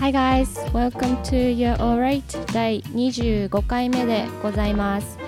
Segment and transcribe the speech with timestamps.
[0.00, 2.22] Hi guys, welcome to Your Alright
[2.52, 5.18] 第25回目でございます。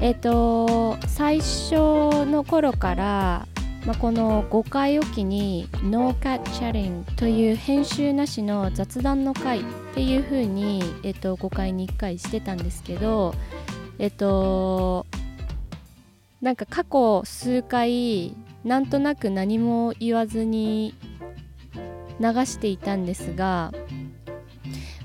[0.00, 3.46] えっ、と最初の頃から
[3.84, 9.64] まあ、この5回おきに No Cat Chatting という編集なしの雑談の回っ
[9.94, 13.34] ていう風に、えっと、5回に1回してたんですけど
[13.98, 15.04] えっと
[16.40, 20.94] なんか過去数回なんとなく何も言わずに
[22.32, 23.72] 流していたんですが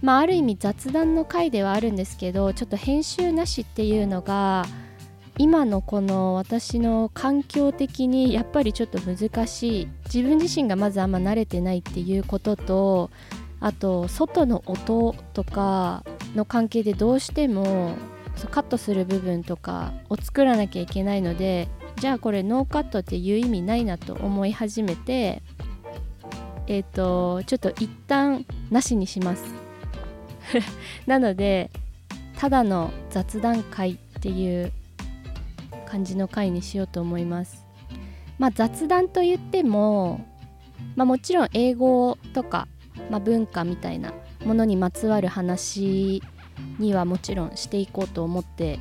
[0.01, 4.65] まあある意味雑談の回ではあるんですけどちょっと編集なしっていうのが
[5.37, 9.87] 今のこの私の環境的にやっぱりちょっと難しい。
[10.13, 13.09] 自分自身がまずあんま慣れてないっていうことと
[13.61, 16.03] あと外の音とか
[16.35, 17.95] の関係でどうしても
[18.51, 21.67] カットする部分とかを作らなきゃいけないので
[21.97, 25.41] じゃあこれノーカットっていう意味ないなと思い始めて
[26.69, 29.43] えっ、ー、とちょっと一旦なしにします。
[31.05, 31.69] なので
[32.37, 34.71] ただの雑談会っていう
[35.85, 37.65] 感じの回にしようと思います。
[38.37, 40.21] まあ雑談といっても
[40.95, 42.67] まあもちろん英語とか、
[43.09, 44.13] まあ、文化みたいな
[44.45, 46.21] ものにまつわる話
[46.77, 48.79] にはもちろんしていこうと思って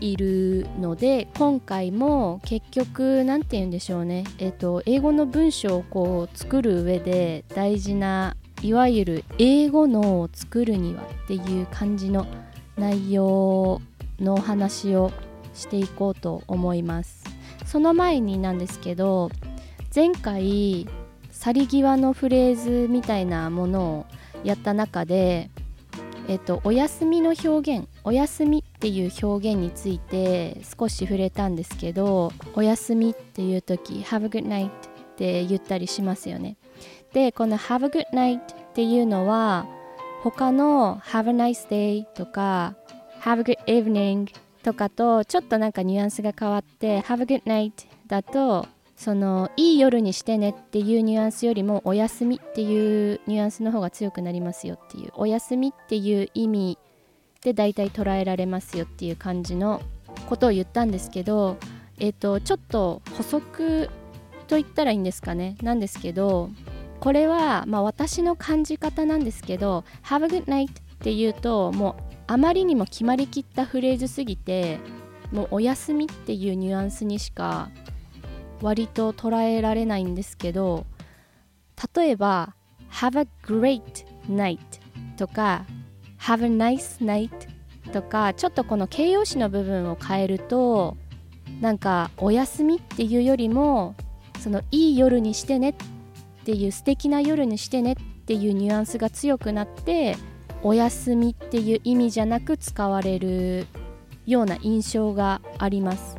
[0.00, 12.26] いるので今回も結局何て言うんでしょうね、えーと、英語の文章をこう作る上で大事ないわゆる英語脳を作るにはっていう感じの
[12.76, 13.80] 内容
[14.20, 15.12] のお話を
[15.52, 17.24] していこうと思います。
[17.66, 19.30] その前になんですけど
[19.94, 20.88] 前回
[21.30, 24.06] 去り際のフレーズみたいなものを
[24.44, 25.50] やった中で
[26.26, 34.70] えっと、お休みの表現お休みっていう表現について少し触れたんですけどお休みっていう時 Have a good night っ
[35.16, 36.58] て言ったりしますよね。
[37.14, 39.64] でこの Have a good night っていうのは
[40.22, 42.76] 他の Have a nice day とか
[43.22, 44.30] Have a good evening
[44.62, 47.72] とかとちょっとなんかニュアンスが変わって Have a good night
[48.06, 48.66] だと
[48.96, 56.78] そのいい夜にしてねっていうニュアンスよりもお休みっていうニュアンスの方が強くなりますよっていうお休みっていう意味
[57.44, 59.82] で大体捉えられますよっていう感じの
[60.28, 61.58] ことを言ったんですけど
[61.98, 63.88] え、ー、とちょっと補足
[64.48, 65.56] と言ったらいいんですかね。
[65.62, 66.50] なんですけど
[67.00, 74.78] これはまあ私の感じ方なんですけど Have a good night っていうともうあまりにも決まりきったフレーズすぎて
[75.30, 77.68] もうお休みっていうニュアンスにしか
[78.62, 80.86] 割と捉えられないんですけど
[81.94, 82.54] 例えば
[82.90, 83.82] Have a great
[84.30, 84.58] night
[85.18, 85.66] とか
[86.26, 87.30] Have a nice night
[87.92, 90.96] とかちょっとこの形容詞の部分を変えると
[91.60, 93.94] なんかお休みっていうよりも
[94.40, 95.74] そのいい夜にしてねっ
[96.44, 97.96] ていう素敵な夜にしてねっ
[98.26, 100.16] ていうニュアンスが強くなって
[100.62, 103.66] お休みっていう意味じゃなく使われる
[104.24, 106.16] ような印象があります。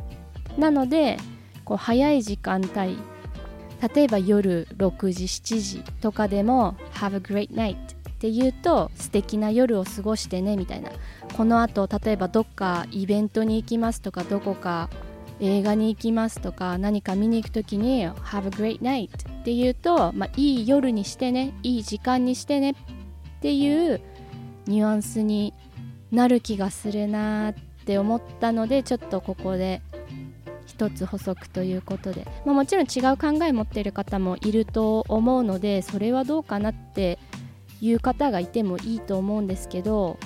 [0.56, 1.18] なので
[1.64, 2.96] こう早い時間帯
[3.94, 7.76] 例えば夜6時7時とかでも「Have a great night」
[8.16, 10.90] って言うと素敵な夜を過ごしてねみたいな。
[11.36, 14.88] このあと例えばどっかイベントに行きますとかどこか
[15.38, 19.10] 映画に行きますとか何か見に行く時に「Have a great night」
[19.42, 22.74] って言うと、まあ、いい夜にしてねいい時間にしてねっ
[23.42, 24.00] ていう
[24.66, 25.52] ニュアンスに
[26.10, 27.54] なる気がするなっ
[27.84, 29.82] て思ったのでちょっとここで
[30.64, 37.18] 一つ補足ということで、まあ、もちろん違う考え持っている方もいると思うのでそれはどうかなって
[37.80, 40.18] いう方がいてもいいと思うんですけど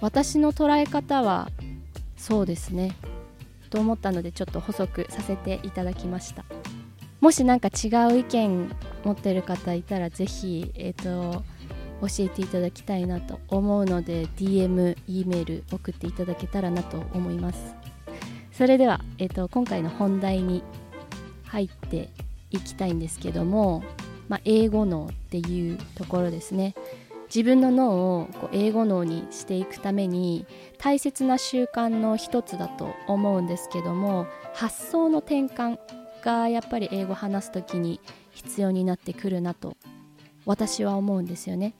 [0.00, 1.48] 私の捉え方は
[2.16, 2.96] そうですね。
[3.70, 6.44] と思ったのでちょっと補足させていただきました。
[7.20, 8.70] もし何か違う意見
[9.04, 11.42] 持ってる方いたら是非えっ、ー、と
[12.00, 17.74] 教えていただきたいなと思うので DM、E メール送っていただけたらなと思います。
[18.52, 20.62] それでは、えーと、今回の本題に
[21.44, 22.10] 入って
[22.50, 23.82] いきたいんですけども、
[24.28, 26.74] まあ、英語脳っていうところですね
[27.34, 30.46] 自分の脳をこう英語脳にしていくために
[30.78, 35.78] 大切な習慣の一つだと思うんですけども発想の転換
[36.22, 39.76] がやっぱり英語話す時に必要になってくるなと
[40.44, 41.74] 私は思うんですよね。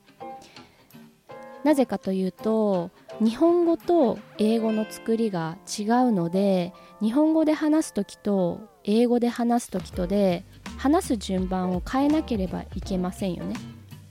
[1.63, 2.91] なぜかというと
[3.21, 10.45] 日本語と英語の作りが違うので日本語で話す時と英語で話す時とで
[10.87, 13.57] 話す順番を変えなければいけませんよね。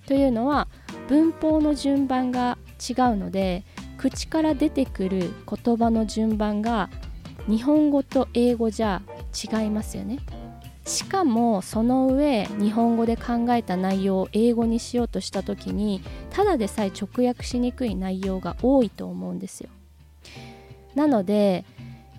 [0.07, 0.67] というのは
[1.07, 3.63] 文法の順番が違うので
[3.97, 6.89] 口から出てくる言葉の順番が
[7.47, 9.01] 日本語と英語じゃ
[9.33, 10.19] 違いますよね。
[10.85, 19.69] しかもその上日本語で考えた内容を英語にしようとした時にただでさえ直訳しにくい内容が多いと思うんですよ。
[20.93, 21.63] なので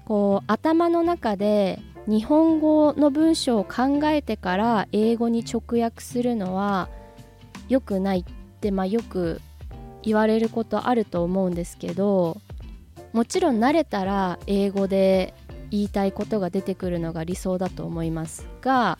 [0.07, 6.89] こう頭の中で日本語の文章を考えてから英語に直訳するのは
[7.69, 8.25] 良くないっ
[8.61, 9.41] て、まあ、よく
[10.03, 12.41] 言われることあると思うんですけど
[13.13, 15.35] もちろん慣れたら英語で
[15.71, 18.99] 言いたいことが出てくるのが理想だと思いますが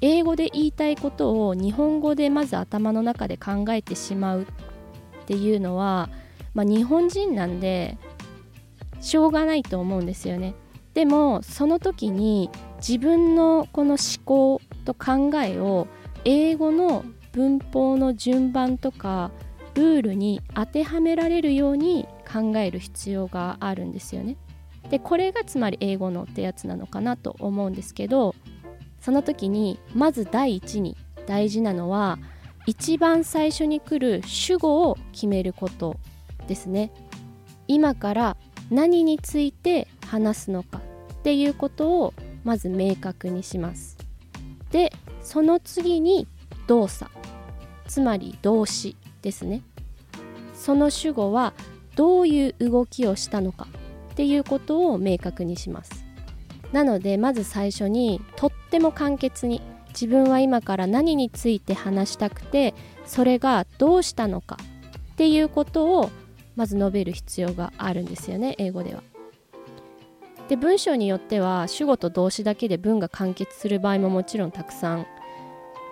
[0.00, 4.46] 英語で言いたいことを日本語でまず頭の中で考えてしまうっ
[5.26, 6.08] ていうのは、
[6.54, 7.98] まあ、日本人なんで
[9.00, 10.54] しょうがないと思うんですよね。
[10.98, 15.86] でもその時に自分のこの思考と考えを
[16.24, 19.30] 英語の文法の順番とか
[19.76, 24.36] ルールに当てはめられるように考える必要があるんですよね。
[24.90, 28.34] でこれがつまり英語のってやつなのかなと思うんですけど
[29.00, 30.96] その時にまず第一に
[31.28, 32.18] 大事なのは
[32.66, 35.94] 一番最初に来る主語を決めること
[36.48, 36.90] ですね。
[37.68, 38.36] 今から
[38.68, 40.80] 何について話すのか
[41.12, 42.14] っていうことを
[42.44, 43.96] まず明確にします。
[44.70, 46.26] でその次に
[46.66, 47.10] 動作
[47.86, 49.62] つまり動詞ですね。
[50.54, 51.54] その主語は
[51.94, 53.68] どういう動きをしたのか
[54.12, 56.04] っていうことを明確にします
[56.72, 62.74] なのでまず最初にとっても簡潔に自分は今から何について話したくて
[63.06, 64.58] それがどうしたのか
[65.12, 66.10] っていうことを
[66.56, 69.02] まず述べる必要があるんですよね英語では。
[70.48, 75.06] で文章によっては主語と動詞だけで文が完結する場合ももちろんたくさん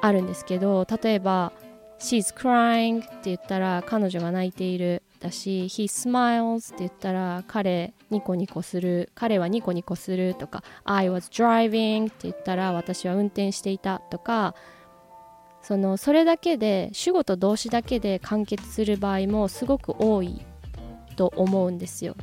[0.00, 1.52] あるんですけど例えば
[2.00, 14.54] 「She's crying」って言ったら彼女が泣いているだし「He smiles」って言ったら彼ニコニコする彼はニコニコするとか「I was driving」って言ったら私は運転していたとか
[15.60, 20.46] そのそれだけで主語と動詞だけで完結する場合もすごく多い
[21.16, 22.14] と思うんですよ。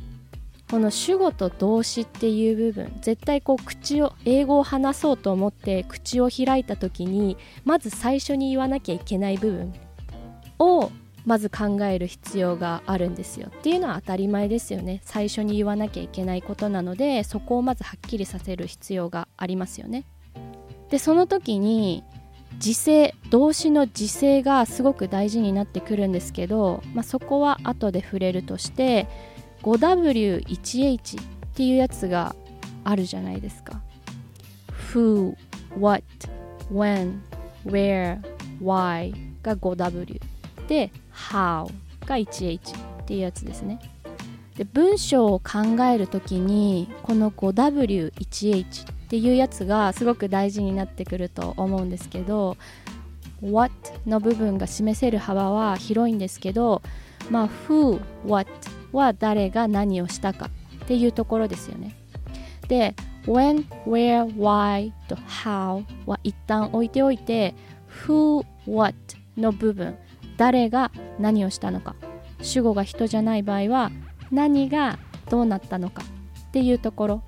[0.74, 9.72] この主語と動詞っていう部分絶対こう口を英語を話そうと思って口を開いた時にまず最初に言わなきゃいけない部分
[10.58, 10.90] を
[11.24, 13.52] まず考える必要があるんですよ。
[13.56, 15.00] っていうのは当たり前ですよね。
[15.04, 20.02] 最初に言わなきゃいけないことなのでそこをまずはっきりさせる必要がありますよね。
[20.90, 22.02] でその時に
[22.58, 29.06] 時制動詞の時制がすごく大事になってくるんですけど、まあ、そこは後で触れるとして
[29.64, 31.24] 5W1H っ
[31.54, 32.36] ていうやつが
[32.84, 33.80] あるじゃないですか。
[34.92, 35.34] Who,
[35.78, 36.04] What,
[36.70, 37.20] When,
[37.64, 38.20] Where,
[38.62, 40.20] Why が 5W
[40.68, 41.70] で how
[42.06, 42.58] が 1h
[43.02, 43.78] っていうやつですね。
[44.56, 52.56] で文章を考える時にこの 5w1h っていうやつがすごく大事になってくると思うんですけど
[53.42, 53.72] what
[54.06, 56.82] の部分が示せる幅は広いんですけど
[57.30, 58.48] まあ who, what
[58.94, 60.50] は誰が何をしたか
[60.84, 61.94] っていうところですよね。
[62.68, 62.94] で
[63.26, 67.54] when, where, why と how は一旦置いておいて
[68.06, 68.94] who, what
[69.36, 69.96] の部分
[70.36, 71.94] 誰が何をしたのか。
[72.42, 73.90] 主語が人じゃない場合は
[74.30, 74.98] 何が
[75.30, 76.02] どうなったのか
[76.48, 77.22] っていうところ。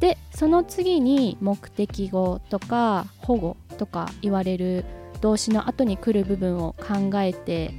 [0.00, 4.84] でその次に目的語とか保護とか言われる
[5.20, 7.72] 動詞の後に来る部分を考えて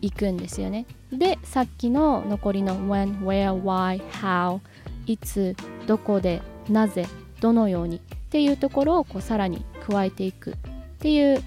[0.00, 0.86] いくんですよね。
[1.12, 4.60] でさっきの残りの when, where, why, how
[5.06, 5.54] いつ
[5.86, 7.06] どこでなぜ
[7.40, 8.00] どのようにっ
[8.30, 10.54] ていうところをこうさらに加えていくっ
[11.00, 11.42] ていう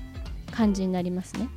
[0.52, 1.50] 感じになりますね。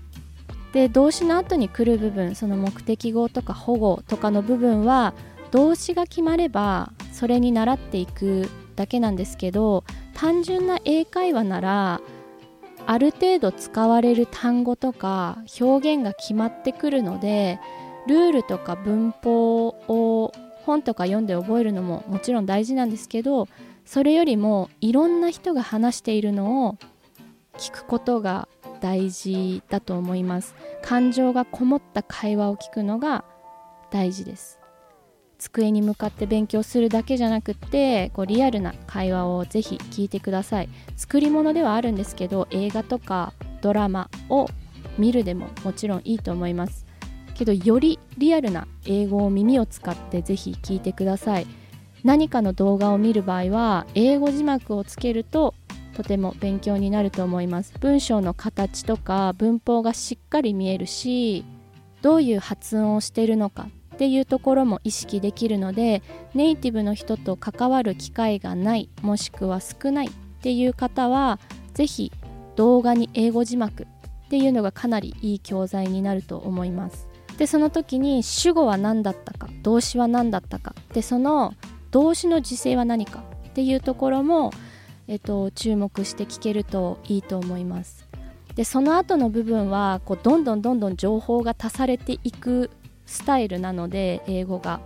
[0.72, 5.14] で動詞の後に来る部分その目的語とか保護とかの部分は
[5.50, 9.84] 動詞が決まればそれに習っていくだけなんですけど
[10.14, 12.00] 単純な英会話なら
[12.86, 17.60] ある程度使われる単語とか表現が決まってくるので
[18.08, 20.32] ルールとか文法を
[20.64, 23.48] 本とか読んで覚えるのももちろん大事なんですけど
[23.84, 26.76] それよりもいろんな人が話しているのを
[27.56, 28.48] 聞くことが
[28.80, 30.54] 大事だと思います。
[30.82, 33.24] 感情がこもった会話を聞くのが
[33.90, 34.60] 大事です。
[35.38, 40.68] 机に向かって勉強するだけじゃなくってこうリアルな会話をぜひ聞いてください。
[40.96, 44.48] 作り物ではあるんですけど映画とかドラマを
[44.98, 46.87] 見るでももちろんいいと思います。
[47.38, 51.46] けどよりリアルな英語を耳を使ってぜひ聞いてください。
[52.04, 55.54] 何かの動画を見る場合は英語字幕をつけると
[55.94, 57.72] とても勉強になると思います。
[57.80, 61.44] 文章の形とか文法がしっかり見えるし
[62.02, 66.02] どういう発音をしているのかっていうところも意識できるので
[66.34, 71.40] ネイティブの人と関わる機会がないもしくは少ないっっていう方は
[71.74, 72.12] 是非
[72.56, 73.86] 動画に英語字幕っ
[74.30, 77.07] ていうのがかなりいい教材になると思います。
[77.38, 80.74] でその時に主語は何だったか動詞は何だったか。
[80.92, 81.54] でその
[81.90, 83.22] 動詞の時制は何か。
[83.48, 84.52] っていうところも、
[85.08, 88.06] えっと、注目して聞けるといいと思います。
[88.54, 92.70] でその後の部分はこうどんどんどんどん情報が足されていく
[93.06, 94.80] スタイルなので英語が。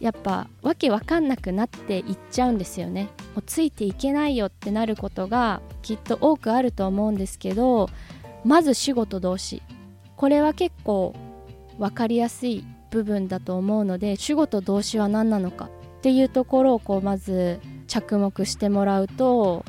[0.00, 3.08] やっぱわけわかんなくなっていっちゃうんですよね。
[3.34, 7.90] もうついていけないよってなることがきっと多くあると思うんですけど
[8.44, 9.62] まず主語と動詞。
[10.16, 11.14] これは結構
[11.78, 15.66] 分かりやすい部分だと思うので主語と動詞は何なのか
[15.98, 19.64] っていうところをこうまず着目してもらうと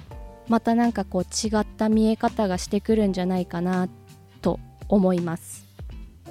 [0.47, 3.87] またなんかこう違った見え方がしてくるんじゃないかな
[4.41, 5.65] と思います。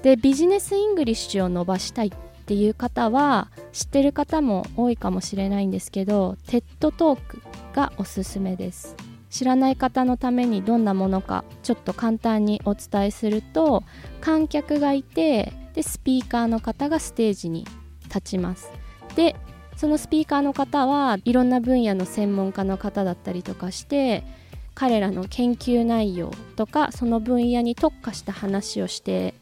[0.02, 2.10] で Business English を伸ばしたいっ
[2.46, 7.42] ていう方は知ってる方も多いかもしれないんですけど TED トーク
[7.74, 8.96] がおすすめです。
[9.30, 13.84] 知らない方のためにどんなものかちょっと簡単にお伝えすると
[14.20, 17.66] 観客がいてでスピーカーの方がステージに
[18.04, 18.70] 立ちます
[19.14, 19.36] で
[19.76, 24.24] そのスピーカーの方はいろんな分野の専門家の方だったりとかして
[24.74, 29.34] 彼らの研究内容とかその分野に特化した話をして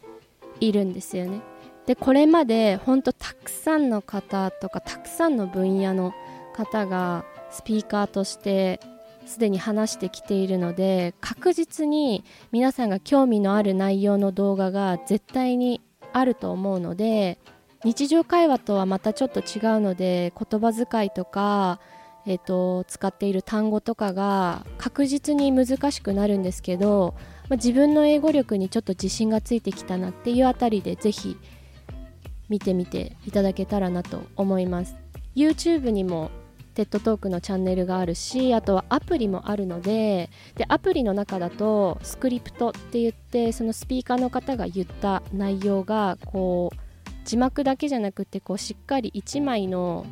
[0.59, 1.41] いるんですよね。
[1.85, 6.13] でこれまでほんとたくさんの方とかたくさんの分野の
[6.53, 8.79] 方がスピーカーとして
[9.25, 15.81] すでに話してきているので確実に皆さんが興味のある内容の動画が絶対に
[16.13, 17.37] あると思うので
[17.83, 21.79] 日常会話とはまたちょっと違うので言葉遣いとか、
[22.25, 27.13] えーと、使っている単語とかが確実に難しくなるんですけど、
[27.49, 31.37] まあ、自分の英語力にちょっと自信がついてきたなっていうあたりでぜひ
[32.49, 34.95] 見てみていただけたらなと思います。
[35.35, 36.31] YouTube にも
[36.77, 46.77] TED トークのチャンネルがあるしあとはアプリもあるのででアプリの中だとスクリプトって言ってそのスピーカーの方が言った内容がこう
[47.25, 50.05] 字幕だけじゃなくてこうしっかり1枚の、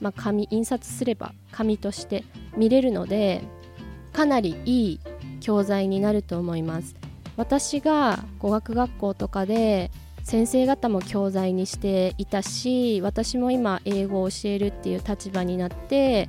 [0.00, 2.24] まあ、紙印刷すれば紙として
[2.56, 3.42] 見れるので
[4.12, 5.00] かなりいい
[5.40, 6.96] 教材になると思います。
[7.36, 9.92] 私が語学学校とかで
[10.28, 16.28] 先生方も教材にしていたし私も今英語を教えるっていう立場になって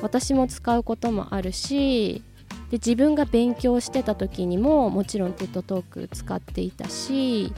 [0.00, 2.22] 私も使うこともあるし
[2.70, 7.52] で自分が勉強してた時にももちろん TED トーク使っていたし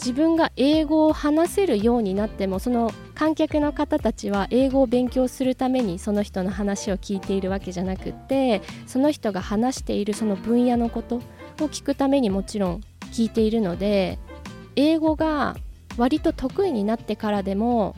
[0.00, 11.20] 自分が英語を話せるようになってもその観客の方たちは英語を勉強するためにその人の話を聞いているわけじゃなくてその人が話しているその分野のことを
[11.68, 12.80] 聞くためにもちろん
[13.12, 14.18] 聞いているので
[14.76, 15.56] 英語が
[15.96, 17.94] 割と得意になってからでも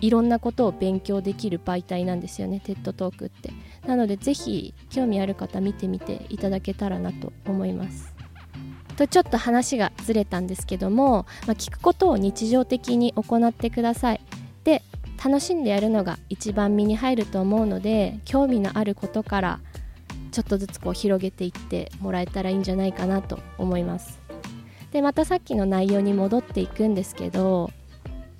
[0.00, 3.52] いろんなことを勉強できる媒体なんですよね TED トークって。
[3.86, 8.14] なのでぜひ興味ある方見てみていただけたらなと思います。
[8.96, 14.20] とちょっと話がずれたんですけども、まあ、聞くことを日常的に行ってください。
[14.64, 14.82] で
[15.22, 19.60] 楽しんでやるのが一番身に入ると思うので興味のあることから
[20.30, 24.27] ちょっとずつこう広げていってもらえたらいいんじゃないかなと思います。
[24.92, 27.70] でまたさっきの内容に戻っていくんですけど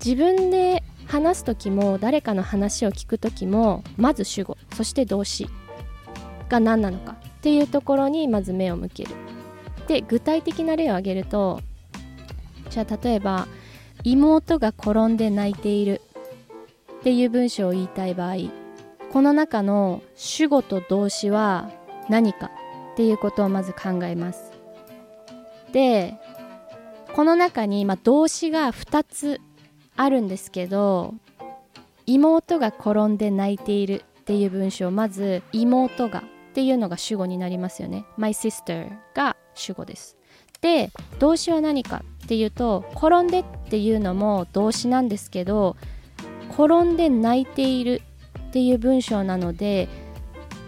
[0.05, 5.49] 自分で話す時も誰かの話を聞く時もまず主語そして動詞
[6.49, 9.15] が何なのかっていうところにまず目を向ける。
[9.87, 11.61] で具体的な例を挙げると
[12.69, 13.49] じゃあ例えば
[14.05, 16.03] 妹が転んで泣いている
[17.01, 18.35] っていう文章を言いたい場合
[19.11, 21.71] この中の主語と動詞は
[22.11, 22.51] 何か
[22.93, 24.53] っていうことをまず考えます。
[25.73, 26.15] で
[27.19, 29.41] この中に、まあ、動詞が2つ
[29.97, 31.15] あるんですけど
[32.07, 36.23] 妹が転んで泣いているっていう文章まず妹がっ
[36.55, 40.17] ていうのが主語になりますよね My sister が主語です。
[40.61, 45.77] で動詞は何かっていうと転んでっていうのも動詞なんですけど
[46.53, 48.01] 転んで泣いている
[48.49, 49.89] っていう文章なので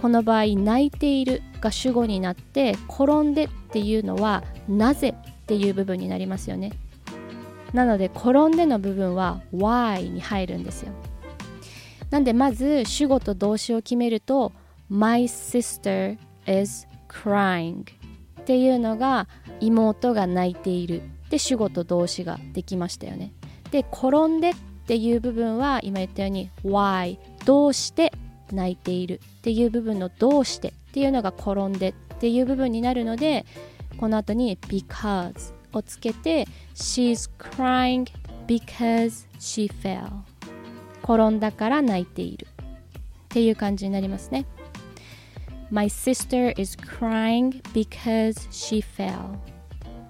[0.02, 5.14] この場合泣いているが主語になって転んでっていうのはなぜ
[5.50, 6.70] っていう部分になりますよね。
[7.72, 10.92] なので転んでの部分は why に入るんですよ。
[12.10, 14.52] なんでまず主語と動詞を決めると
[14.88, 16.16] My sister
[16.46, 19.26] is crying っていうのが
[19.58, 21.02] 妹が泣いている。
[21.30, 23.32] で主語と動詞ができましたよね。
[23.72, 24.54] で転んでっ
[24.86, 28.12] ていう部分は今言ったように why どうして
[28.52, 33.44] 泣いているっていう部分のどうしてっていうのが転んでっていう部分になるので
[33.96, 38.06] この後に because をつけて she's crying
[38.46, 40.08] because she fell
[41.02, 42.66] 転んだから泣いているっ
[43.28, 44.46] ていう感じになりますね
[45.70, 49.38] My sister is crying because she fell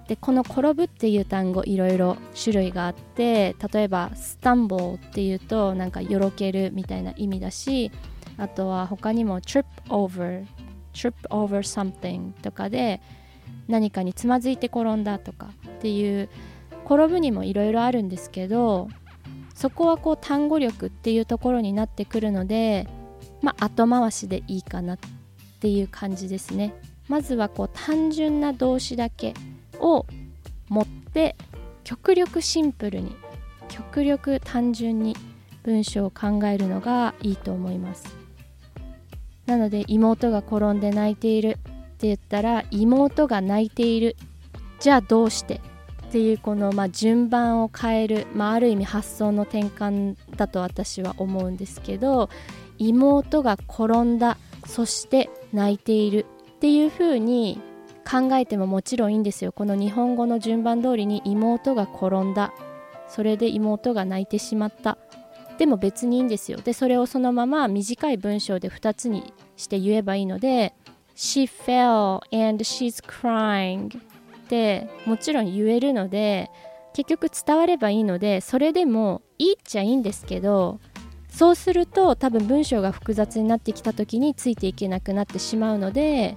[0.07, 7.91] でこの転ぶっていう単語いろいろ種類があって例えば stumble っていうとなんかよろけるみたいな意味だし
[8.37, 10.45] あとは他にも trip over
[10.93, 12.99] trip over something とかで
[13.67, 16.29] 何かにつまずいて転んだとかっていう
[16.85, 18.89] 転ぶにもいろいろあるんですけど
[19.53, 22.87] そこはこう単語力っていうところになってくるので
[23.41, 24.97] まあ後回しでいいかなっ
[25.59, 26.73] ていう感じですね。
[27.07, 29.33] まずはこう単純な動詞だけ
[29.79, 30.05] を
[30.69, 31.35] 持って
[31.83, 33.15] 極力シンプルに
[33.67, 35.15] 極力単純に
[35.63, 38.15] 文章を考えるのがいいと思います。
[39.45, 41.57] なので妹が転んで泣いている。
[42.01, 44.15] って言ったら妹が泣いている。
[44.79, 45.61] じゃあどうして？
[46.07, 52.29] っていうこのまあ順番を変える、まあ、ある意味発想の転換だと私は思うんですけど
[52.79, 57.61] 妹が転んだそして泣いているっていう風に
[58.03, 59.51] 考えてももちろんいいんですよ。
[59.51, 62.51] この日本語の順番通りに妹が転んだ。
[63.07, 64.97] それで妹が泣いてしまった。
[65.59, 66.57] でも別にいいんですよ。
[66.57, 70.73] でそれをそのまま短い文章で2つにして言えばいいので
[71.15, 73.97] She fell and she's crying.
[73.97, 76.51] ってもちろん言えるので
[76.93, 80.81] 結局伝わればいいのでそれでもいいっちゃいいんですけど
[81.29, 86.35] そうすると多分文章が複雑になってきた時についていけなくなってしまうので、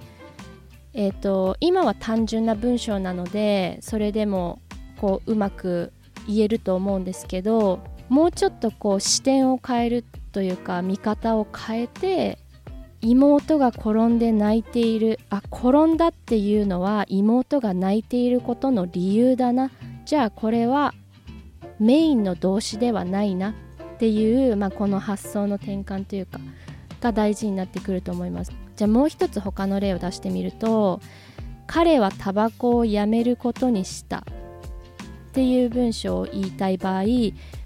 [0.93, 4.61] えーと、今は単純な文章なのでそれでも
[5.01, 5.91] こううまく
[6.25, 12.39] 言えると思うんですけどもうちょっとこう視点を変えるというか見方を変えて
[13.05, 15.19] 妹が転んで泣いている。
[15.29, 19.69] あ転んだっていうのは妹が泣いていることの理由だな。
[20.05, 20.93] じゃあこれは
[21.79, 23.51] メインの動詞ではないな。
[23.51, 26.39] っていう、まあ、この発想の転換というか
[26.99, 28.51] が大事になってくると思います。
[28.75, 30.99] じゃあもう一つ他の例を出してみると
[31.67, 34.17] 彼はタバコをやめることにした。
[34.17, 34.21] っ
[35.31, 37.03] ていう文章を言いたい場合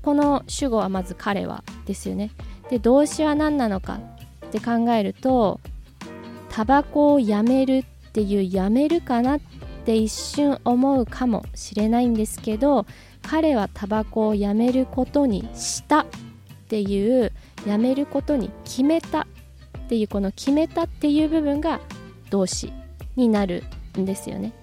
[0.02, 2.32] この主語はまず彼はですよね。
[2.70, 4.19] で動詞は何なのか。
[4.50, 5.60] って考えると
[6.50, 9.40] タバコをやめるっていうやめるかなっ
[9.86, 12.86] て一瞬思うかもしれないんですけど
[13.22, 16.06] 彼はタバコをやめることにしたっ
[16.68, 17.32] ていう
[17.66, 19.26] やめることに決めたっ
[19.88, 21.80] ていうこの決めたっていう部分が
[22.30, 22.74] 動詞
[23.16, 23.64] になる
[23.98, 24.54] んですよね。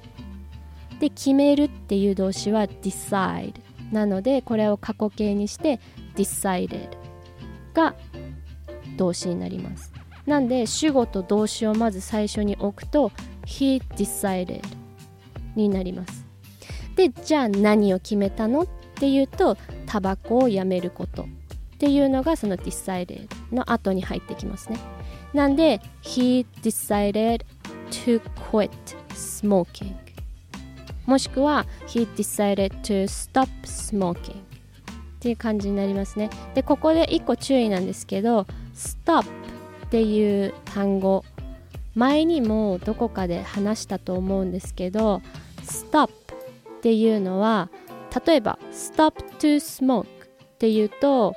[1.01, 3.55] で決めるっていう動詞は decide
[3.93, 5.79] なのでこれを過去形にして
[6.17, 6.89] decided
[7.75, 7.95] が
[8.97, 9.93] 動詞になります。
[10.27, 13.13] なんで主語と動詞をまず最初に置くと
[13.47, 14.63] he decided
[15.55, 16.27] になります。
[16.97, 19.57] でじゃあ何を決めたのっていうと
[19.87, 21.27] タバコをやめること。
[21.77, 24.79] っていうのがその decided の後に入ってきますね。
[25.35, 27.45] なんで he decided
[27.91, 28.71] to quit
[29.11, 29.95] smoking
[31.05, 34.43] もしくは he decided to stop smoking っ
[35.21, 36.31] ていう感じになりますね。
[36.55, 41.25] でここで1個注意なんですけど stop っていう単語。
[41.97, 45.23] 前にもどこかで話したと思うんですけど
[45.63, 46.11] stop っ
[46.83, 47.71] ていうのは
[48.27, 50.07] 例えば stop to smoke っ
[50.59, 51.35] ていうと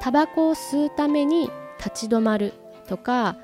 [0.00, 2.54] タバコを吸うために立ち止まる
[2.88, 3.36] とか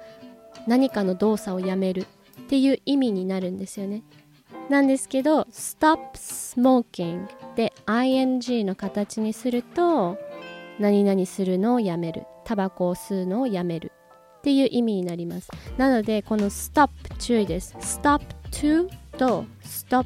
[0.66, 2.06] 何かの動作をやめる
[2.42, 4.02] っていう意味になるんですよね。
[4.68, 10.18] なんですけど stop smoking で ing の形にすると
[10.80, 13.92] 何々するのをやめるタバコを吸うのをやめる
[14.38, 15.50] っていう意味になります。
[15.78, 17.74] なのでこの stop 注意です。
[17.80, 20.04] stop to と stop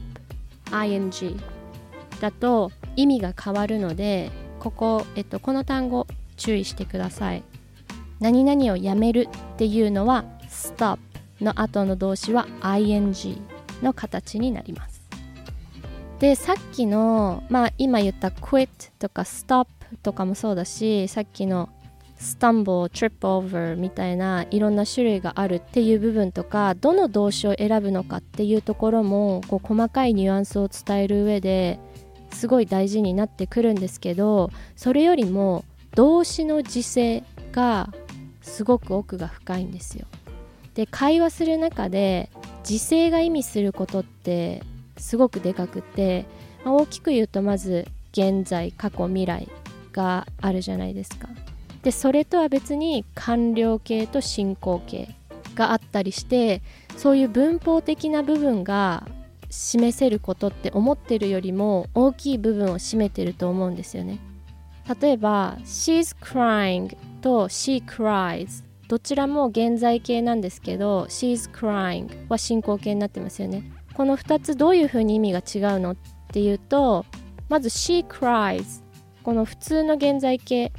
[0.70, 1.37] ing
[2.20, 7.42] だと意味が変わるのでここ、えっと、この単語注意してください。
[8.20, 10.98] 何々をやめるっていうのは stop
[11.40, 13.40] の後の動詞は ing
[13.83, 14.98] の形になります。
[16.18, 19.66] でさっきのまあ今言った quit とか stop
[20.03, 21.68] とかもそうだしさっきの
[22.19, 31.79] stumble, trip over みたいないろんな種類があるっていう部分とかどの動詞を選ぶのかっていうところもこう細かいニュアンスを伝える上で
[32.33, 37.89] すごい大事になってくるんですけどそれよりも動詞の時制が
[38.43, 40.07] すごく奥が深いんですよ。
[40.75, 42.31] で会話する中で
[42.63, 44.63] 時制が意味することって
[44.97, 46.27] すごくでかくて、
[46.65, 49.49] まあ、大きく言うとまず現在過去未来
[49.93, 51.29] があるじゃないですか。
[51.83, 55.14] でそれとは別に完了形と進行形
[55.55, 56.62] があったりして
[56.97, 59.07] そういう文法的な部分が
[59.51, 64.19] 示せることって思ってるよりも大きい部分を占めてると思うんですよね。
[65.01, 73.62] 例えば she's crying と she cries どちらも現在形なんですけど She's crying は進行形になってますよね。
[73.93, 75.97] この2つどういうふうに意味が違うのっ
[76.33, 77.05] ていうと
[77.51, 78.83] まず She cries
[79.23, 80.73] この普通の現在形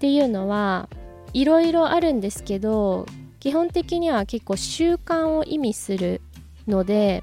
[0.00, 0.88] っていうのは
[1.34, 3.04] いろいろあるんですけど
[3.38, 6.22] 基本的には結構習慣を意味する
[6.66, 7.22] ので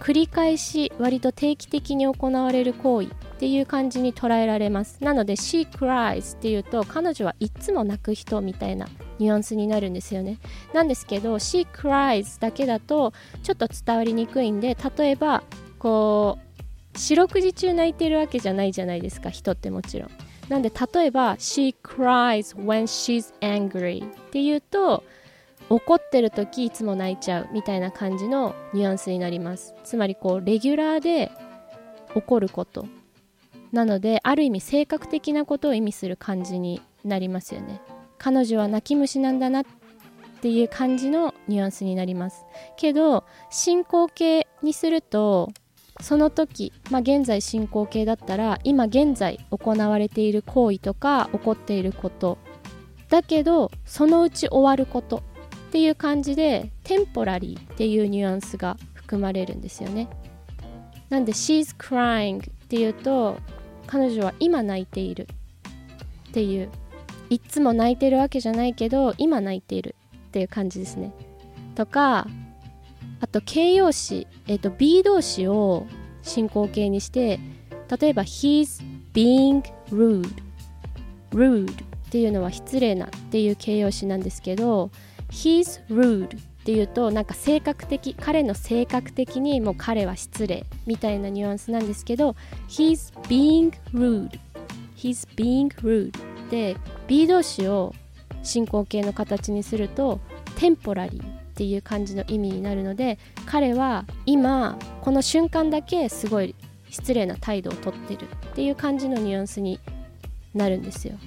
[0.00, 4.98] 繰り返し割と定期的に行われる行為っていう感じに捉えられます。
[5.02, 8.88] なので She cries っていうと彼女はいつも泣く人みたいな
[9.20, 10.38] ニュアンスになるんですよね。
[10.72, 13.12] なんですけど She cries だけだと
[13.44, 15.44] ちょっと伝わりにくいんで例えば
[15.78, 16.38] こ
[16.94, 20.10] う四六時中泣いてるわけじゃないじゃないですか人ってもちろん。
[20.48, 25.04] なんで例えば She cries when she's angry っていうと
[25.68, 29.74] 怒ってる時いつも泣いちゃうみたいな感じのニュアンスになります。
[29.84, 31.30] つまりこうレギュラーで
[32.14, 32.86] 怒ること。
[33.70, 37.82] なのである意味性格的なことを意味する感じになりますよね。
[38.16, 39.64] 彼女は泣き虫なんだなっ
[40.40, 42.46] ていう感じのニュアンスになります。
[42.78, 45.50] けど進行形にすると
[46.00, 52.38] その時、まあ、現在進行形だったら今現在行われている行為とか起こっていること。
[53.08, 55.22] だけどそのうち終わること。
[55.68, 60.08] っていう感じでテンポラリーっていうニュアンスが含まれるんですよね。
[61.10, 63.36] なんで She's crying っていうと
[63.86, 65.28] 彼女は今泣いている。
[66.28, 66.70] っていう。
[67.30, 71.12] いつも泣いてるわけじゃないけど今泣いているっていう感じですね。
[71.74, 72.26] とか
[73.20, 75.86] あと形容詞、えーと、B 動詞を
[76.22, 77.40] 進行形にして
[78.00, 80.30] 例えば He's being rude.
[81.30, 84.90] Rude っていうのは失礼なっていう形容詞なんですけど
[85.30, 92.36] He's rude っていうとなんか性格的彼の性格的にもう彼は失礼みたいなニュアンスなんですけど
[92.68, 94.38] He's being rude.
[94.96, 96.12] He's being rude
[96.50, 96.76] で
[97.06, 97.94] B 動詞を
[98.42, 100.20] 進行形の形にすると
[100.56, 106.54] テンポラリーっていう感じの意味になるので彼は今この瞬間だけすごい
[106.88, 109.80] 失礼な態度をとってるっていう感じのニュアンスに
[110.54, 111.18] なるんですよ。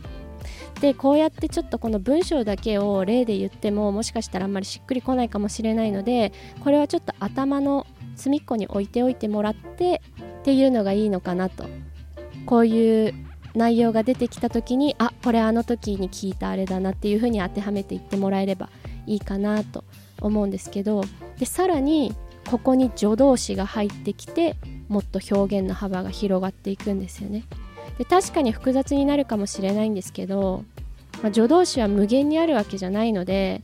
[0.79, 6.31] でこうやってちょっとこの文章だけを例で言ってももしかしたらあんまりしっくりこないかもしれないので
[6.63, 10.01] これはちょっと頭の隅っこに置いておいてもらって
[10.39, 11.65] っていうのがいいのかなと
[12.45, 13.13] こういう
[13.53, 18.69] 内容が出てきた時にあこれあの時に聞いたあれだなっていうふうに当てはめていってもらえれば
[19.05, 19.83] いいかなと
[20.21, 21.03] 思うんですけど
[21.37, 22.15] でさらに
[22.49, 24.55] ここに助動詞が入ってきて
[24.87, 27.45] もっと表現の幅が広がっていくんですよね。
[27.97, 30.63] で確かに複雑になるかもしれないんですけど、
[31.21, 33.61] まあ、助動詞は無限にあるわけじゃないので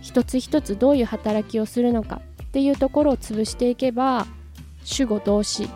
[0.00, 4.26] 一つ一つどういう働きをするのかっていうところを潰していけば
[4.84, 5.68] 主語動詞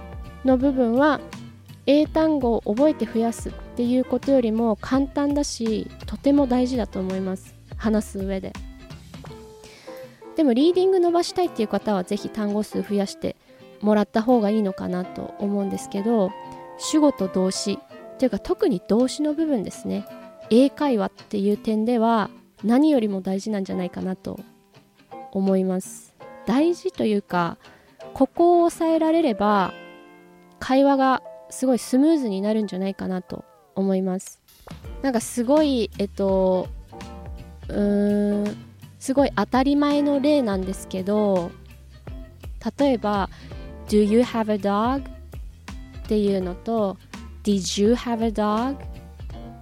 [0.44, 1.20] の部分は
[1.86, 8.52] 英単語を覚えて増やすっていうことよりも簡単だしとても大事だと思います話す上で
[10.38, 13.34] でもリーディング伸ばしたいっていう方は是非単語数増やして
[13.80, 16.30] もらった方がいいのかなと思うんですけど
[16.78, 17.80] 主語と動詞
[18.20, 20.06] というか特に動詞の部分ですね。
[20.48, 22.30] 英会話っていう点では
[22.62, 24.38] 何よりも大事なんじゃないかなと
[25.32, 26.14] 思います。
[26.46, 27.58] 大事というか
[28.14, 29.74] ここを抑えられれば
[30.60, 31.20] 会話が
[31.50, 34.40] すごいスムーズになるんじゃないかなと思います。
[35.02, 36.68] なんかすごいえっと
[37.68, 38.27] うーん
[38.98, 41.50] すごい当たり前の例なんですけど
[42.78, 43.30] 例えば
[43.88, 45.02] 「Do you have a dog?」
[46.04, 46.96] っていうのと
[47.44, 48.76] 「Did you have a dog?」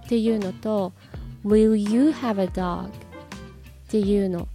[0.05, 0.93] っていうのと
[1.45, 2.91] 「Will you have a dog?」っ
[3.89, 4.47] ていうの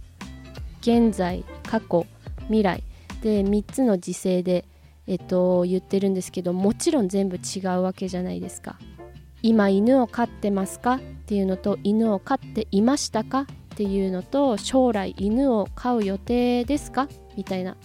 [0.81, 2.05] 現在過去
[2.47, 2.83] 未来
[3.21, 4.65] で3つの時勢で
[5.05, 8.77] えっと、言ってるんですけどもちろん全部違うわけじゃないですか
[9.41, 10.95] 今犬を飼ってますか？
[10.95, 13.45] っていうのと犬を飼っていましたか？
[13.73, 17.07] っていうのと将来犬を飼う予定ですか？
[17.35, 17.75] みたいな。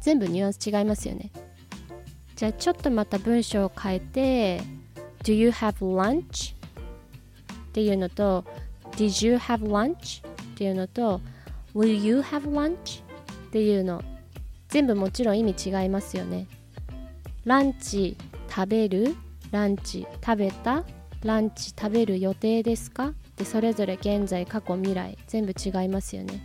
[0.00, 1.30] 全部ニュアンス違いますよね。
[2.36, 4.60] じゃあちょっとまた文章を変えて
[5.24, 6.54] Do you have lunch?
[6.54, 8.44] っていうのと
[8.92, 10.24] Did you have lunch?
[10.26, 11.20] っていうのと
[11.74, 13.02] Will you have lunch?
[13.02, 14.02] っていうの。
[14.68, 16.46] 全部もちろん意味違いますよね。
[17.44, 18.16] ランチ
[18.48, 19.16] 食べる？
[19.50, 20.84] ランチ食べた？
[21.24, 23.14] ランチ食べる予定ですか？
[23.38, 26.42] でそれぞれ現在過去未来全部違いますよね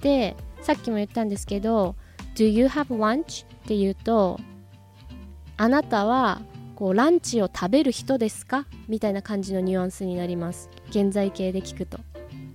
[0.00, 1.94] でさっきも言ったんですけど
[2.34, 3.44] Do you have lunch?
[3.44, 4.40] って言うと
[5.56, 6.40] あなたは
[6.74, 8.66] こうランチを食べる人ですか？
[8.88, 11.98] みたいな感じのニュアンスになります現在形で聞くと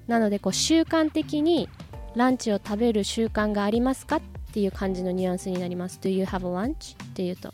[0.07, 1.69] なのでこう習慣的に
[2.15, 4.17] ランチを食べる習慣がありますか？
[4.17, 4.21] っ
[4.53, 5.99] ていう感じのニュアンスになります。
[6.01, 6.95] Do you have lunch?
[7.03, 7.53] っていうと。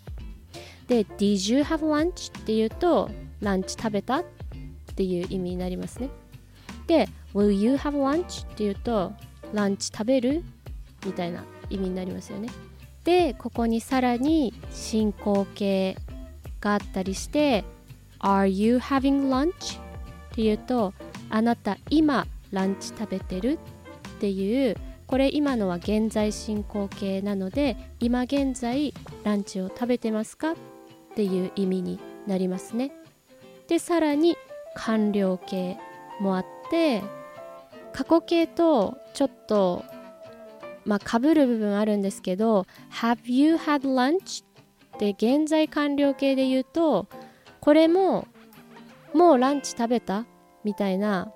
[0.87, 2.37] で、Did you have lunch?
[2.37, 4.19] っていうと、ランチ食べた？
[4.19, 4.23] っ
[4.95, 6.09] ていう意味になりますね。
[6.91, 8.45] で、Will you have lunch?
[8.45, 9.13] って言うと
[9.53, 10.43] ランチ食べる？
[11.05, 12.49] みたいな意味になりますよね。
[13.05, 15.95] でここにさらに進行形
[16.59, 17.63] があったりして
[18.19, 19.79] Are you having lunch?
[19.79, 20.93] って言うと
[21.29, 23.53] あなた今ランチ食べてる？
[23.53, 23.57] っ
[24.19, 24.75] ていう
[25.07, 30.51] これ今のは現在進行形なので今現在ランチを食べてますか？
[30.51, 30.55] っ
[31.15, 32.91] ていう意味になりますね。
[33.69, 34.35] でさらに
[34.75, 35.77] 完了形
[36.19, 37.03] もあって
[37.91, 39.83] 過去形とちょっと
[40.85, 42.65] まあかぶる部分あるんですけど
[43.01, 44.45] Have you had lunch?
[44.95, 47.07] って現在完了形で言うと
[47.59, 48.27] これも
[49.13, 50.25] もうランチ食べた？
[50.63, 51.31] みたいな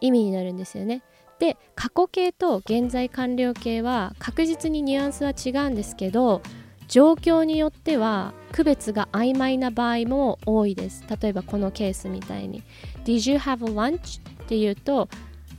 [0.00, 1.02] 意味になるんですよね
[1.38, 6.42] で過去形と現在完了形は確実にニュアンスは違うんですけど
[6.88, 12.62] 状況によっては区別が曖昧な場合も多いです例えばこのケースみたいに
[13.04, 14.20] Did you have lunch?
[14.48, 15.10] っていうと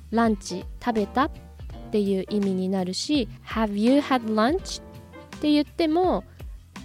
[0.10, 1.32] ランチ食べたっ
[1.92, 4.82] ていう意味になるし Have you had lunch?
[4.82, 6.24] って言っても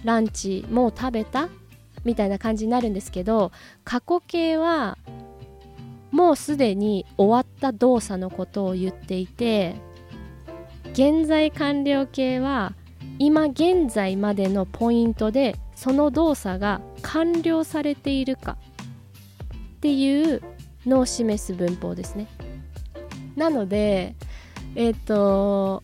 [0.03, 1.49] ランチもう食べた
[2.03, 3.51] みたいな感じになるんですけど
[3.83, 4.99] 過去形は
[6.11, 9.75] もうすでに終わった動作のことを言っていて
[10.93, 12.73] 現在完了形は
[13.17, 18.57] 今現在までのポイントでその動作が完了されているか
[19.77, 20.41] っていう
[20.85, 22.27] のを示す文法ですね。
[23.35, 24.15] なので
[24.75, 25.83] えっ、ー、と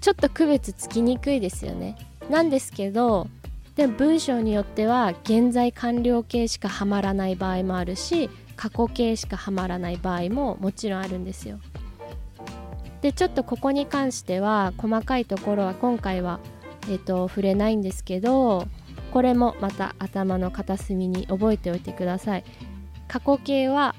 [0.00, 1.96] ちょっと区別つきにくいですよね。
[2.30, 3.28] なんですけど
[3.76, 11.58] でも文章によっては現在完了形しかはまらない場合もあるし過去形しかはまらない場合ももちろんあるんですよ。
[13.00, 16.40] でちょっとここに関しては細かいところは今回は、
[16.84, 18.66] えーと、触れないんですけど
[19.10, 22.44] これもまた頭の片隅に覚えておいてください。
[23.08, 23.94] 過去形は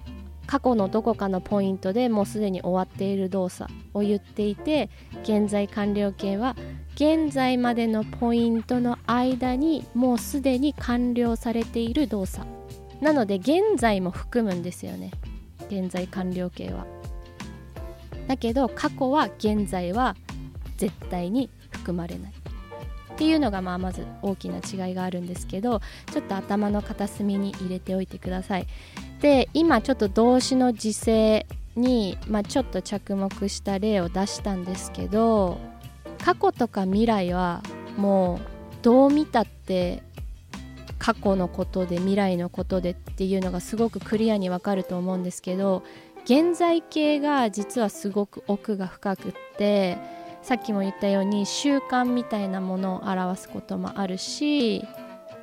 [0.51, 4.89] 過去のどこかのポイントでもうすでに終わっている動作を言っていて
[5.23, 6.57] 現在完了形は
[6.95, 12.45] 現在までのポイントの間にもうすでに完了されている動作。
[12.99, 15.11] なので現在も含むんですよね。
[15.69, 16.85] 現在完了形は。
[18.27, 20.17] だけど過去は現在は
[20.75, 22.33] 絶対に含まれない。
[23.13, 25.79] っていうのがまあまず大きな違いがあるんですけど
[26.11, 28.67] ちょっと頭の片隅に入れておいてください。
[29.21, 35.59] で今ちょっと動詞の時制に、まあ、ちょっと着目した例を出したんですけど
[36.23, 37.61] 過去とか未来は
[37.97, 38.39] もう
[38.81, 40.03] どう見たって
[40.97, 45.83] 過去のことで未来のことでっていうのがすごくクリアにわかると思うんですけど
[46.25, 49.97] 現在形が実はすごく奥が深くって
[50.43, 54.83] さっきも言ったように習慣みたいなものを表すこともあるし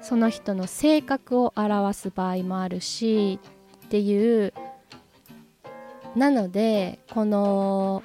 [0.00, 3.40] その人の性格を表す場合もあるし
[3.88, 4.52] っていう。
[6.14, 8.02] なのでこの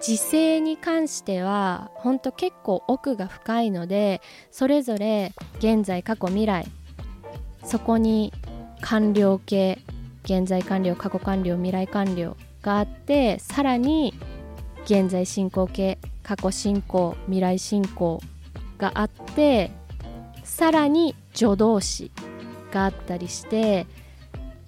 [0.00, 6.66] 時勢に関しては本当結構奥が深いのでそれぞれ現在過去未来
[7.64, 8.32] そこに
[8.80, 9.78] 完了形
[10.24, 14.14] 現在完了過去完了未来完了があってさらに
[14.84, 18.20] 現在進行形過去進行未来進行
[18.78, 19.70] があって
[20.44, 22.10] さらに助動詞
[22.72, 23.86] があったりして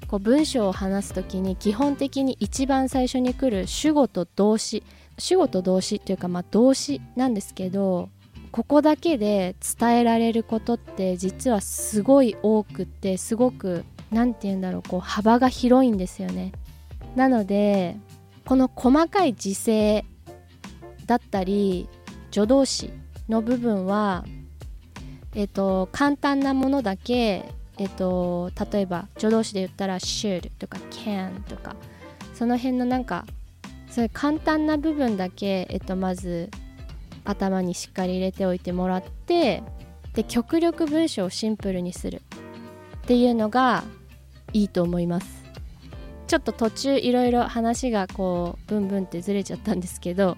[0.08, 4.84] こう文章を話す時に基本的に一番最初に来る主語と動詞
[5.18, 8.08] 主語と動詞っていうかまあ動詞なんですけど
[8.52, 16.52] ここだけで伝えられることって実はすごい多くってすごく何て言うんだろうこう幅が広いんですよね。
[17.16, 17.96] なので
[18.44, 20.04] この細かい時制
[21.06, 21.88] だったり
[22.30, 22.90] 助動詞
[23.28, 24.24] の部分は、
[25.34, 27.44] えっと、簡単なものだけ
[27.78, 31.76] えっと、例えば助動詞で言ったら should とか can とか。
[32.34, 33.24] その辺のなんか
[33.88, 36.50] そういう簡単な部分だけ、えっと、まず
[37.24, 39.62] 頭にしっかり入れておいてもらって
[40.12, 42.20] で極力文章をシンプルにする。
[43.04, 43.84] っていうのが
[44.52, 45.44] いいと思います。
[46.26, 50.36] ちょっと途中いろいろ話がこうブンブンってずれちゃったんですけど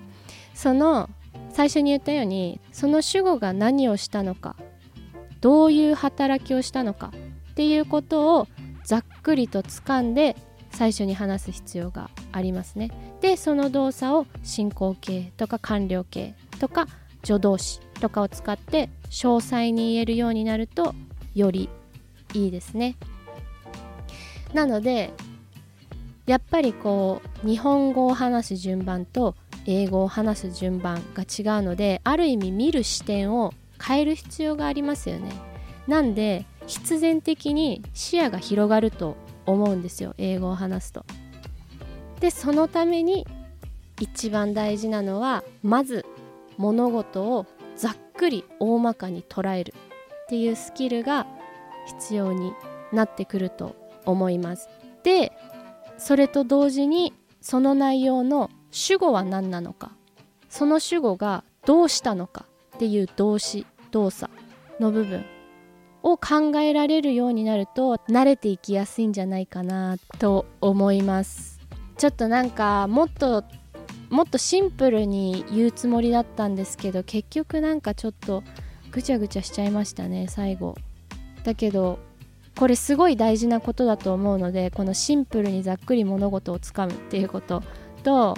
[0.54, 1.08] その
[1.50, 4.54] 最初に言ったようにその主語が何をしたのか
[5.40, 7.10] どういう働きをしたのか
[7.58, 8.46] っていうことを
[8.84, 10.36] ざっくりと掴んで
[10.70, 12.92] 最初に話す必要がありますね。
[13.20, 16.86] でその動作を進行形とか完了形とか
[17.24, 20.94] 助動詞とかを使って詳細に言えるようになると
[21.34, 21.68] より
[22.32, 22.94] いいですね。
[24.54, 25.10] なので
[26.26, 29.34] やっぱりこう日本語を話す順番と
[29.66, 33.52] 英語を話す順番が違うのである意味見る視点を
[33.84, 35.32] 変える必要がありますよね。
[35.88, 41.04] なんで必然的に視野が広がると思うんですよ英語を話すと。
[42.20, 43.26] でそのために
[44.00, 46.04] 一番大事なのはまず
[46.56, 49.74] 物事をざっくり大まかに捉える
[50.24, 51.26] っていうスキルが
[51.86, 52.52] 必要に
[52.92, 54.68] なってくると思います。
[55.02, 55.32] で
[55.96, 59.92] それと同時にその内容の主語は何なのか
[60.50, 62.44] その主語がどうしたのか
[62.76, 64.30] っていう動詞動作
[64.80, 65.24] の部分
[66.02, 71.60] を考えられるようになると慣れていきやすいんじゃないかなと思います。
[71.96, 73.44] ちょっとなんかもっと
[74.10, 78.42] もっとシンプルに言うつもりだったんですけど結局なんかちょっと
[78.90, 80.76] ぐちゃぐちゃしちゃいましたね最後。
[81.44, 81.98] だけど
[82.56, 87.62] これすごい大事なことだと思うのでこのシンプルにざっくり物事をつかむっていうこと。
[88.02, 88.36] と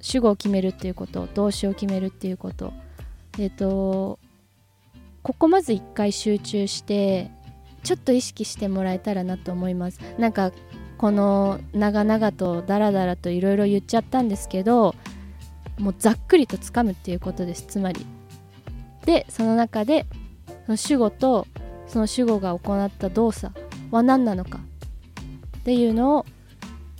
[0.00, 2.72] 主語を決めるっていうこと動詞を決めるっていうこと。
[3.38, 4.18] えっ、と
[5.24, 7.30] ここまず一回集中して
[7.82, 9.98] ちょっと意識してもらえたらなと思います。
[10.18, 10.52] なんか
[10.98, 14.94] この長々とダラダラといろいろ言っちゃったんですけど
[15.78, 18.06] もうざっくりとつかむっていうことですつまり。
[19.06, 20.06] でその中で
[20.66, 21.46] その主語と
[21.86, 23.58] その主語が行った動作
[23.90, 24.60] は何なのか
[25.58, 26.26] っていうのを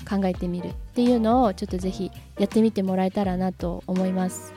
[0.08, 4.53] 考えてみるっていうのをちょっとぜひやってみてもらえたらなと思います。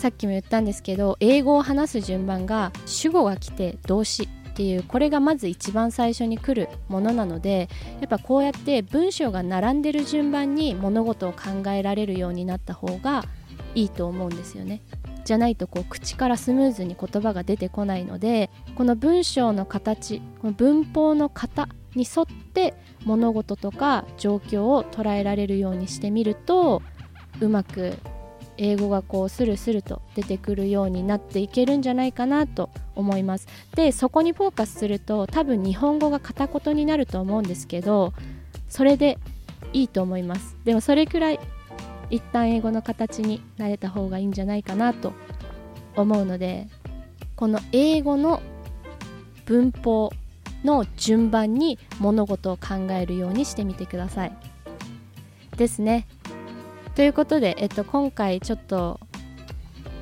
[0.00, 7.68] さっきも言ったんですけど英語を話す順番が主語が来て動詞っていうこれがまず一番最初に来るものなので
[8.00, 13.24] やっぱこうやって文章が並んでる順番に物事を考えられるようになった方が
[13.74, 14.80] いいと思うんですよね。
[15.26, 22.72] じゃないとこう口からスムーズに言葉が出てこないのでこの文章の形この文法の型に沿って
[23.04, 26.80] 物事とか状況を捉えられるようにしてみると
[27.42, 27.98] うまく
[28.62, 33.48] 英語がこうスルスルと出てくるようになっていけるんじゃないかなと思います。
[33.74, 38.12] でそこにフォーカスすると多分日本語が片言になると思うんですけど
[38.68, 39.18] それで
[39.72, 40.56] いいと思います。
[40.64, 41.40] でもそれくらい
[42.10, 45.14] 一旦英語の形になれた方がいいんじゃないかなと
[45.96, 46.68] 思うので
[47.36, 48.42] この英語の
[49.46, 50.12] 文法
[50.64, 54.32] の順番に物事を考えるようにしてみてください。
[55.56, 56.06] ですね。
[56.94, 59.00] ということで、えっと、今回ちょっと、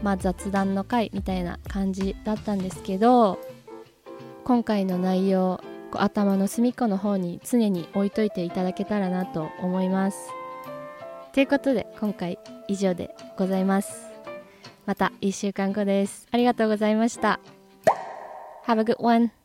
[0.03, 3.38] まあ、雑談の回みたいな感じだったんですけど
[4.44, 5.61] 今回の内容
[5.92, 10.18] 頭の隅っこの方に常に置いといていただけたらなと思います。
[11.33, 14.09] ということで今回以上でございます。
[14.87, 16.27] また1週間後です。
[16.31, 17.40] ありがとうございました。
[18.66, 19.38] Have a good one!